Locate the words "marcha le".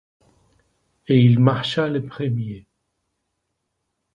1.39-2.03